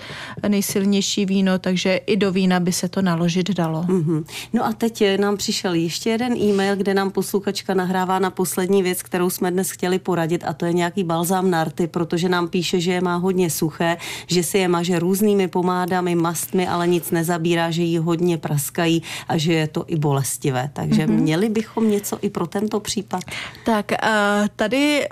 nejsilnější 0.49 1.27
víno, 1.27 1.59
takže 1.59 1.97
i 1.97 2.17
do 2.17 2.33
vína 2.33 2.61
by 2.61 2.73
se 2.73 2.89
to 2.89 3.03
naložit 3.03 3.51
dalo. 3.51 3.83
Mm-hmm. 3.83 4.25
No 4.53 4.67
a 4.67 4.73
teď 4.73 5.19
nám 5.19 5.37
přišel 5.37 5.75
ještě 5.75 6.11
jeden 6.11 6.37
e-mail, 6.37 6.77
kde 6.77 6.95
nám 6.95 7.11
posluchačka 7.11 7.75
nahrává 7.75 8.19
na 8.19 8.31
poslední 8.31 8.83
věc, 8.83 9.03
kterou 9.03 9.31
jsme 9.31 9.51
dnes 9.51 9.71
chtěli 9.71 9.99
poradit 9.99 10.45
a 10.47 10.53
to 10.53 10.67
je 10.67 10.73
nějaký 10.73 11.05
balzám 11.05 11.51
na 11.51 11.65
rty, 11.65 11.87
protože 11.87 12.29
nám 12.29 12.49
píše, 12.49 12.81
že 12.81 12.93
je 12.93 13.01
má 13.01 13.17
hodně 13.17 13.51
suché, 13.51 13.97
že 14.27 14.43
si 14.43 14.59
je 14.59 14.69
maže 14.69 14.99
různými 14.99 15.49
pomádami, 15.49 16.15
mastmi, 16.15 16.69
ale 16.69 16.89
nic 16.89 17.11
nezabírá, 17.11 17.71
že 17.71 17.83
jí 17.83 17.99
hodně 17.99 18.39
praskají 18.39 19.03
a 19.29 19.39
že 19.39 19.53
je 19.53 19.69
to 19.69 19.85
i 19.87 19.97
bolestivé. 19.97 20.71
Takže 20.73 21.07
mm-hmm. 21.07 21.21
měli 21.21 21.49
bychom 21.49 21.91
něco 21.91 22.19
i 22.23 22.31
pro 22.31 22.47
tento 22.47 22.81
případ? 22.81 23.23
Tak 23.65 23.84
uh, 23.93 24.49
tady 24.57 25.09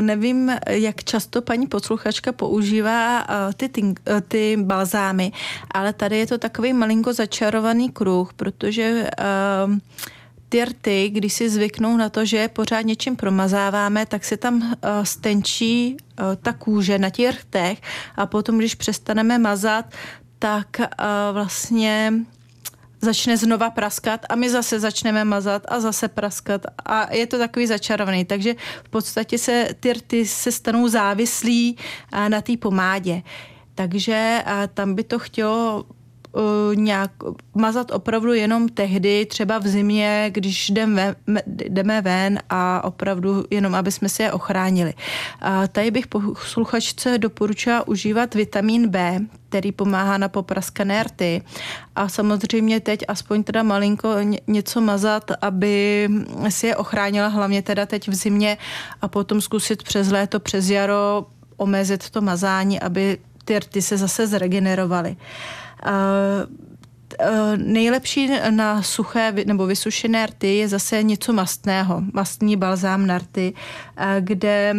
nevím, 0.00 0.52
jak 0.68 1.04
často 1.04 1.42
paní 1.42 1.66
posluchačka 1.66 2.32
používá 2.32 3.26
ty, 3.56 3.68
ty, 3.68 3.94
ty 4.28 4.56
balzámy, 4.62 5.32
ale 5.70 5.92
tady 5.92 6.18
je 6.18 6.26
to 6.26 6.38
takový 6.38 6.72
malinko 6.72 7.12
začarovaný 7.12 7.90
kruh, 7.90 8.32
protože 8.32 9.06
ty 10.48 10.64
rty, 10.64 11.10
když 11.10 11.32
si 11.32 11.50
zvyknou 11.50 11.96
na 11.96 12.08
to, 12.08 12.24
že 12.24 12.48
pořád 12.48 12.80
něčím 12.80 13.16
promazáváme, 13.16 14.06
tak 14.06 14.24
se 14.24 14.36
tam 14.36 14.76
stenčí 15.02 15.96
ta 16.42 16.52
kůže 16.52 16.98
na 16.98 17.10
těch 17.10 17.40
rtech 17.40 17.80
a 18.16 18.26
potom, 18.26 18.58
když 18.58 18.74
přestaneme 18.74 19.38
mazat, 19.38 19.84
tak 20.38 20.66
vlastně 21.32 22.12
začne 23.02 23.36
znova 23.36 23.70
praskat 23.70 24.20
a 24.28 24.34
my 24.34 24.50
zase 24.50 24.80
začneme 24.80 25.24
mazat 25.24 25.62
a 25.68 25.80
zase 25.80 26.08
praskat 26.08 26.66
a 26.86 27.14
je 27.14 27.26
to 27.26 27.38
takový 27.38 27.66
začarovaný. 27.66 28.24
Takže 28.24 28.54
v 28.84 28.88
podstatě 28.88 29.38
se 29.38 29.68
ty 29.80 29.92
rty 29.92 30.26
se 30.26 30.52
stanou 30.52 30.88
závislí 30.88 31.76
na 32.28 32.40
té 32.40 32.56
pomádě. 32.56 33.22
Takže 33.74 34.44
tam 34.74 34.94
by 34.94 35.04
to 35.04 35.18
chtělo 35.18 35.84
uh, 36.32 36.42
nějak 36.74 37.10
mazat 37.54 37.90
opravdu 37.90 38.32
jenom 38.32 38.68
tehdy, 38.68 39.26
třeba 39.26 39.58
v 39.58 39.66
zimě, 39.66 40.30
když 40.34 40.70
jdeme, 40.70 41.14
jdeme 41.46 42.00
ven 42.00 42.38
a 42.48 42.84
opravdu 42.84 43.44
jenom, 43.50 43.74
aby 43.74 43.92
jsme 43.92 44.08
se 44.08 44.22
je 44.22 44.32
ochránili. 44.32 44.94
A 45.40 45.66
tady 45.66 45.90
bych 45.90 46.06
posluchačce 46.06 47.18
doporučila 47.18 47.88
užívat 47.88 48.34
vitamin 48.34 48.88
B, 48.88 49.20
který 49.48 49.72
pomáhá 49.72 50.18
na 50.18 50.28
popraskané 50.28 51.02
rty. 51.02 51.42
A 51.96 52.08
samozřejmě 52.08 52.80
teď 52.80 53.04
aspoň 53.08 53.42
teda 53.42 53.62
malinko 53.62 54.14
něco 54.46 54.80
mazat, 54.80 55.30
aby 55.40 56.08
si 56.48 56.66
je 56.66 56.76
ochránila, 56.76 57.28
hlavně 57.28 57.62
teda 57.62 57.86
teď 57.86 58.08
v 58.08 58.14
zimě 58.14 58.58
a 59.00 59.08
potom 59.08 59.40
zkusit 59.40 59.82
přes 59.82 60.10
léto, 60.10 60.40
přes 60.40 60.70
jaro 60.70 61.26
omezit 61.56 62.10
to 62.10 62.20
mazání, 62.20 62.80
aby 62.80 63.18
ty 63.44 63.58
rty 63.58 63.82
se 63.82 63.96
zase 63.96 64.26
zregenerovaly. 64.26 65.16
Eh, 65.16 65.71
nejlepší 67.56 68.30
na 68.50 68.82
suché 68.82 69.32
nebo 69.46 69.66
vysušené 69.66 70.26
rty 70.26 70.56
je 70.56 70.68
zase 70.68 71.02
něco 71.02 71.32
mastného, 71.32 72.02
mastný 72.12 72.56
balzám 72.56 73.06
na 73.06 73.18
rty, 73.18 73.54
eh, 73.96 74.16
kde 74.20 74.74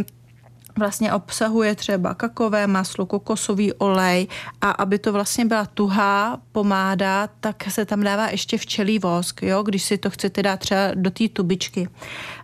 vlastně 0.77 1.13
obsahuje 1.13 1.75
třeba 1.75 2.13
kakové 2.13 2.67
maslo, 2.67 3.05
kokosový 3.05 3.73
olej 3.73 4.27
a 4.61 4.71
aby 4.71 4.99
to 4.99 5.13
vlastně 5.13 5.45
byla 5.45 5.65
tuhá 5.65 6.39
pomáda, 6.51 7.29
tak 7.39 7.63
se 7.69 7.85
tam 7.85 8.03
dává 8.03 8.27
ještě 8.27 8.57
včelí 8.57 8.99
vosk, 8.99 9.41
jo, 9.43 9.63
když 9.63 9.83
si 9.83 9.97
to 9.97 10.09
chcete 10.09 10.43
dát 10.43 10.59
třeba 10.59 10.91
do 10.93 11.09
té 11.09 11.27
tubičky. 11.27 11.87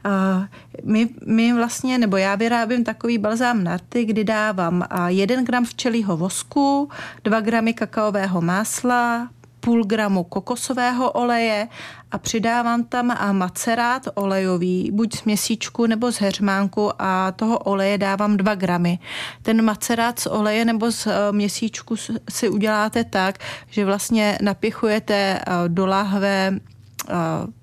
Uh, 0.05 0.45
my, 0.83 1.09
my 1.25 1.53
vlastně, 1.53 1.97
nebo 1.97 2.17
já 2.17 2.35
vyrábím 2.35 2.83
takový 2.83 3.17
balzám 3.17 3.63
na 3.63 3.77
rty, 3.77 4.05
kdy 4.05 4.23
dávám 4.23 4.83
1 5.07 5.41
gram 5.43 5.65
včelího 5.65 6.17
vosku, 6.17 6.89
2 7.23 7.39
gramy 7.39 7.73
kakaového 7.73 8.41
másla, 8.41 9.29
půl 9.59 9.83
gramu 9.83 10.23
kokosového 10.23 11.11
oleje 11.11 11.67
a 12.11 12.17
přidávám 12.17 12.83
tam 12.83 13.37
macerát 13.37 14.07
olejový, 14.13 14.91
buď 14.93 15.15
z 15.15 15.23
měsíčku 15.23 15.85
nebo 15.85 16.11
z 16.11 16.15
heřmánku 16.15 16.91
a 16.99 17.31
toho 17.31 17.57
oleje 17.57 17.97
dávám 17.97 18.37
2 18.37 18.55
gramy. 18.55 18.99
Ten 19.41 19.61
macerát 19.61 20.19
z 20.19 20.27
oleje 20.27 20.65
nebo 20.65 20.91
z 20.91 21.07
eh, 21.07 21.31
měsíčku 21.31 21.95
si 22.29 22.49
uděláte 22.49 23.03
tak, 23.03 23.37
že 23.69 23.85
vlastně 23.85 24.37
napěchujete 24.41 25.15
eh, 25.15 25.43
do 25.67 25.85
lahve 25.85 26.59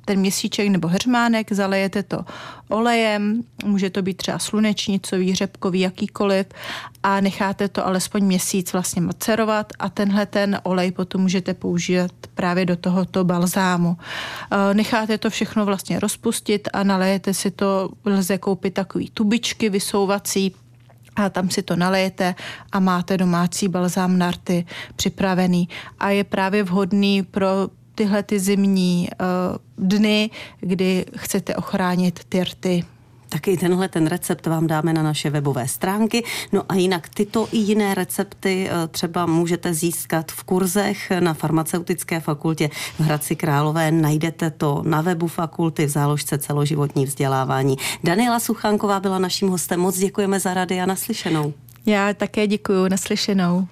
ten 0.05 0.19
měsíček 0.19 0.69
nebo 0.69 0.89
hřmánek, 0.89 1.53
zalejete 1.53 2.03
to 2.03 2.25
olejem, 2.69 3.43
může 3.65 3.91
to 3.91 4.03
být 4.03 4.17
třeba 4.17 4.39
slunečnicový, 4.39 5.35
řepkový, 5.35 5.81
jakýkoliv 5.81 6.47
a 7.03 7.21
necháte 7.21 7.69
to 7.69 7.87
alespoň 7.87 8.25
měsíc 8.25 8.73
vlastně 8.73 9.03
macerovat 9.03 9.73
a 9.79 9.89
tenhle 9.89 10.27
ten 10.27 10.61
olej 10.63 10.93
potom 10.93 11.21
můžete 11.21 11.55
použít 11.55 12.11
právě 12.35 12.67
do 12.67 12.77
tohoto 12.77 13.25
balzámu. 13.25 13.97
Necháte 14.73 15.19
to 15.19 15.31
všechno 15.31 15.65
vlastně 15.65 16.01
rozpustit 16.01 16.69
a 16.73 16.83
nalejete 16.83 17.35
si 17.35 17.51
to, 17.51 17.91
lze 18.05 18.39
koupit 18.39 18.75
takový 18.75 19.11
tubičky 19.15 19.71
vysouvací, 19.71 20.55
a 21.17 21.31
tam 21.31 21.51
si 21.51 21.63
to 21.63 21.77
nalejete 21.77 22.35
a 22.73 22.81
máte 22.81 23.17
domácí 23.17 23.69
balzám 23.69 24.19
narty 24.19 24.67
připravený 24.97 25.69
a 25.99 26.11
je 26.11 26.25
právě 26.25 26.63
vhodný 26.63 27.23
pro 27.23 27.69
tyhle 27.97 28.23
ty 28.23 28.41
zimní 28.41 29.09
uh, 29.21 29.89
dny, 29.89 30.31
kdy 30.61 31.05
chcete 31.17 31.57
ochránit 31.57 32.21
ty 32.29 32.45
rty. 32.45 32.85
Taky 33.29 33.57
tenhle 33.57 33.89
ten 33.89 34.07
recept 34.07 34.47
vám 34.47 34.67
dáme 34.67 34.93
na 34.93 35.03
naše 35.03 35.31
webové 35.31 35.69
stránky. 35.69 36.25
No 36.53 36.63
a 36.69 36.75
jinak 36.75 37.09
tyto 37.09 37.49
i 37.53 37.59
jiné 37.59 37.95
recepty 37.95 38.69
eh, 38.71 38.89
třeba 38.89 39.27
můžete 39.27 39.75
získat 39.75 40.33
v 40.33 40.45
kurzech 40.45 41.13
na 41.21 41.35
farmaceutické 41.35 42.21
fakultě 42.21 42.71
v 42.99 43.01
Hradci 43.01 43.37
Králové. 43.37 43.91
Najdete 43.91 44.51
to 44.51 44.83
na 44.87 45.01
webu 45.01 45.27
fakulty 45.27 45.87
v 45.87 45.89
záložce 45.89 46.39
celoživotní 46.39 47.05
vzdělávání. 47.07 47.77
Daniela 48.05 48.41
Suchánková 48.41 49.01
byla 49.01 49.19
naším 49.19 49.49
hostem. 49.49 49.81
Moc 49.81 49.99
děkujeme 49.99 50.41
za 50.41 50.55
rady 50.55 50.81
a 50.81 50.87
naslyšenou. 50.87 51.53
Já 51.87 52.15
také 52.15 52.47
děkuji, 52.47 52.89
naslyšenou. 52.89 53.65